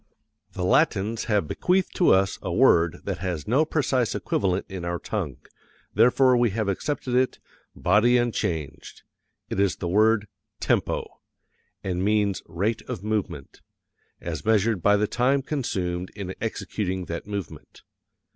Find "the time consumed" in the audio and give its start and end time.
14.97-16.09